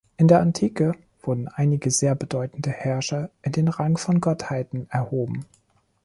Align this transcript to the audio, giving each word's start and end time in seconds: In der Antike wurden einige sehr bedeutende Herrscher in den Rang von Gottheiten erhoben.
In 0.17 0.27
der 0.27 0.39
Antike 0.41 0.93
wurden 1.21 1.47
einige 1.47 1.91
sehr 1.91 2.15
bedeutende 2.15 2.71
Herrscher 2.71 3.29
in 3.43 3.51
den 3.51 3.67
Rang 3.67 3.97
von 3.97 4.19
Gottheiten 4.19 4.87
erhoben. 4.89 5.45